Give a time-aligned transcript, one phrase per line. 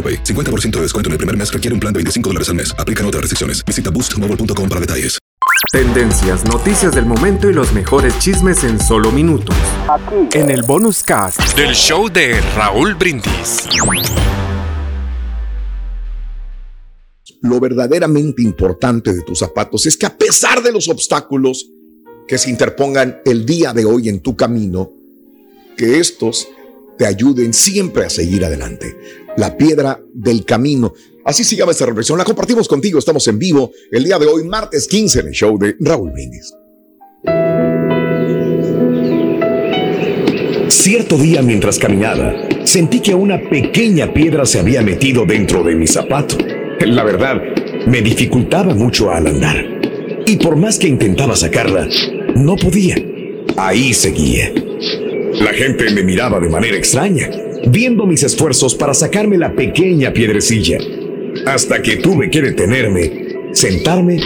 [0.00, 0.24] AroPay.
[0.24, 2.74] 50% de descuento en el primer mes requiere un plan de 25 dólares al mes.
[2.78, 3.62] Aplican otras restricciones.
[3.66, 5.20] Visita boostmobile.com para detalles.
[5.72, 9.54] Tendencias, noticias del momento y los mejores chismes en solo minutos.
[10.32, 13.68] En el bonus cast del show de Raúl Brindis.
[17.42, 21.70] Lo verdaderamente importante de tus zapatos es que a pesar de los obstáculos
[22.26, 24.92] que se interpongan el día de hoy en tu camino,
[25.76, 26.48] que estos
[26.98, 28.94] te ayuden siempre a seguir adelante.
[29.40, 30.92] La piedra del camino.
[31.24, 32.18] Así se llama esta reflexión.
[32.18, 32.98] La compartimos contigo.
[32.98, 36.52] Estamos en vivo el día de hoy, martes 15, en el show de Raúl Brindis.
[40.68, 45.86] Cierto día mientras caminaba, sentí que una pequeña piedra se había metido dentro de mi
[45.86, 46.36] zapato.
[46.80, 47.40] La verdad,
[47.86, 49.64] me dificultaba mucho al andar.
[50.26, 51.88] Y por más que intentaba sacarla,
[52.36, 52.96] no podía.
[53.56, 54.52] Ahí seguía.
[55.32, 57.30] La gente me miraba de manera extraña,
[57.66, 60.78] viendo mis esfuerzos para sacarme la pequeña piedrecilla,
[61.46, 64.20] hasta que tuve que detenerme, sentarme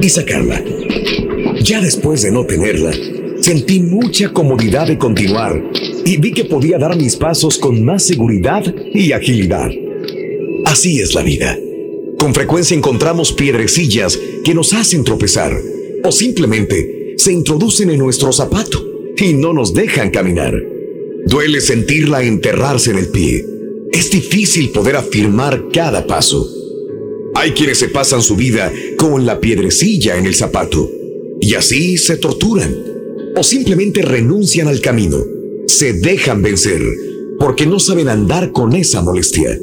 [0.00, 0.62] y sacarla.
[1.62, 2.92] Ya después de no tenerla,
[3.40, 5.62] sentí mucha comodidad de continuar
[6.04, 8.62] y vi que podía dar mis pasos con más seguridad
[8.94, 9.70] y agilidad.
[10.64, 11.58] Así es la vida.
[12.18, 15.52] Con frecuencia encontramos piedrecillas que nos hacen tropezar
[16.02, 18.84] o simplemente se introducen en nuestro zapato
[19.16, 20.75] y no nos dejan caminar.
[21.26, 23.44] Duele sentirla enterrarse en el pie.
[23.92, 26.48] Es difícil poder afirmar cada paso.
[27.34, 30.90] Hay quienes se pasan su vida con la piedrecilla en el zapato
[31.40, 32.74] y así se torturan
[33.36, 35.18] o simplemente renuncian al camino.
[35.66, 36.80] Se dejan vencer
[37.38, 39.58] porque no saben andar con esa molestia.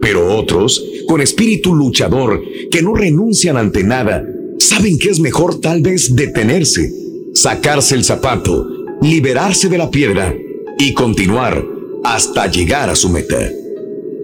[0.00, 4.24] Pero otros, con espíritu luchador, que no renuncian ante nada,
[4.58, 6.90] saben que es mejor tal vez detenerse,
[7.34, 8.66] sacarse el zapato
[9.02, 10.32] liberarse de la piedra
[10.82, 11.64] y continuar
[12.02, 13.48] hasta llegar a su meta.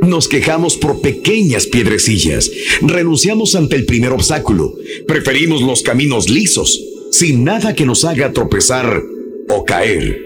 [0.00, 2.50] Nos quejamos por pequeñas piedrecillas,
[2.82, 4.74] renunciamos ante el primer obstáculo,
[5.06, 6.82] preferimos los caminos lisos,
[7.12, 9.00] sin nada que nos haga tropezar
[9.48, 10.20] o caer,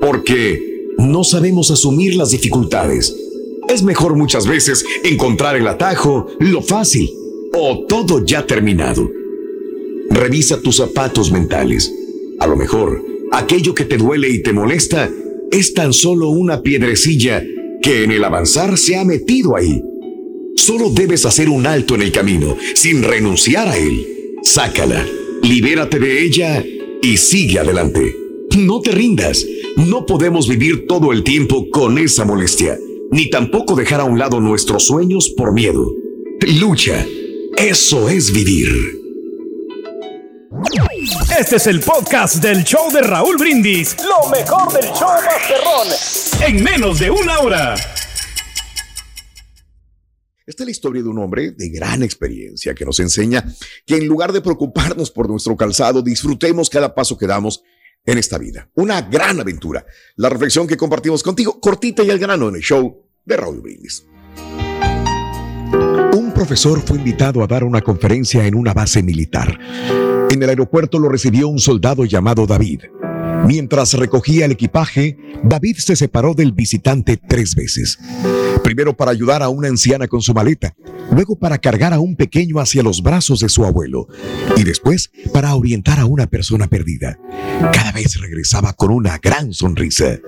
[0.00, 3.12] porque no sabemos asumir las dificultades.
[3.68, 7.10] Es mejor muchas veces encontrar el atajo, lo fácil
[7.54, 9.10] o todo ya terminado.
[10.10, 11.92] Revisa tus zapatos mentales.
[12.38, 15.10] A lo mejor aquello que te duele y te molesta
[15.52, 17.44] es tan solo una piedrecilla
[17.82, 19.82] que en el avanzar se ha metido ahí.
[20.56, 24.06] Solo debes hacer un alto en el camino, sin renunciar a él.
[24.42, 25.06] Sácala,
[25.42, 26.64] libérate de ella
[27.02, 28.16] y sigue adelante.
[28.58, 29.44] No te rindas.
[29.76, 32.78] No podemos vivir todo el tiempo con esa molestia,
[33.10, 35.92] ni tampoco dejar a un lado nuestros sueños por miedo.
[36.60, 37.06] Lucha.
[37.56, 39.01] Eso es vivir.
[41.38, 43.96] Este es el podcast del show de Raúl Brindis.
[44.04, 45.88] Lo mejor del show Masterrón.
[46.46, 47.74] En menos de una hora.
[50.44, 53.44] Esta es la historia de un hombre de gran experiencia que nos enseña
[53.86, 57.62] que en lugar de preocuparnos por nuestro calzado, disfrutemos cada paso que damos
[58.04, 58.68] en esta vida.
[58.74, 59.86] Una gran aventura.
[60.16, 64.04] La reflexión que compartimos contigo, cortita y al grano en el show de Raúl Brindis.
[66.14, 69.58] Un profesor fue invitado a dar una conferencia en una base militar.
[70.32, 72.84] En el aeropuerto lo recibió un soldado llamado David.
[73.46, 77.98] Mientras recogía el equipaje, David se separó del visitante tres veces.
[78.64, 80.74] Primero para ayudar a una anciana con su maleta,
[81.10, 84.06] luego para cargar a un pequeño hacia los brazos de su abuelo
[84.56, 87.18] y después para orientar a una persona perdida.
[87.70, 90.18] Cada vez regresaba con una gran sonrisa.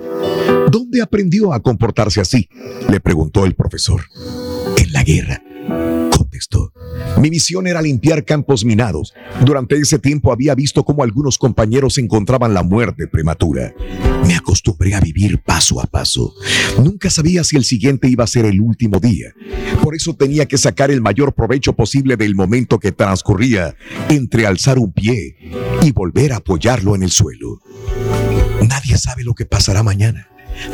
[0.71, 2.51] ¿Dónde aprendió a comportarse así?
[2.91, 4.03] Le preguntó el profesor.
[4.77, 5.43] En la guerra
[6.35, 6.73] contestó.
[7.21, 9.15] Mi misión era limpiar campos minados.
[9.45, 13.73] Durante ese tiempo había visto cómo algunos compañeros encontraban la muerte prematura.
[14.27, 16.35] Me acostumbré a vivir paso a paso.
[16.83, 19.33] Nunca sabía si el siguiente iba a ser el último día.
[19.83, 23.77] Por eso tenía que sacar el mayor provecho posible del momento que transcurría
[24.09, 25.37] entre alzar un pie
[25.83, 27.61] y volver a apoyarlo en el suelo.
[28.67, 30.29] Nadie sabe lo que pasará mañana.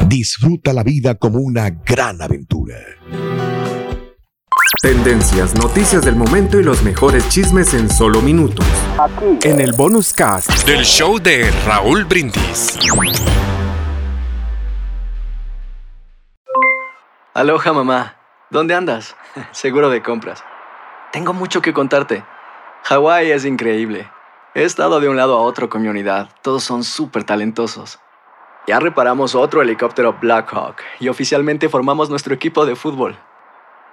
[0.06, 2.76] Disfruta la vida como una gran aventura.
[4.78, 8.64] Tendencias, noticias del momento y los mejores chismes en solo minutos.
[8.98, 9.38] Aquí.
[9.42, 12.78] En el bonus cast del show de Raúl Brindis.
[17.34, 18.16] Aloha mamá.
[18.48, 19.16] ¿Dónde andas?
[19.50, 20.42] Seguro de compras.
[21.12, 22.24] Tengo mucho que contarte.
[22.84, 24.08] Hawái es increíble.
[24.54, 26.30] He estado de un lado a otro con mi unidad.
[26.42, 27.98] Todos son súper talentosos.
[28.66, 33.18] Ya reparamos otro helicóptero Blackhawk y oficialmente formamos nuestro equipo de fútbol.